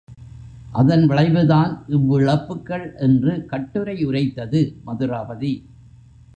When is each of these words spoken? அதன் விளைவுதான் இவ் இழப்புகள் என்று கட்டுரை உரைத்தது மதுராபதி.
அதன் 0.71 1.07
விளைவுதான் 1.07 1.85
இவ் 1.87 2.07
இழப்புகள் 2.19 2.95
என்று 2.97 3.45
கட்டுரை 3.45 4.03
உரைத்தது 4.05 4.61
மதுராபதி. 4.85 5.53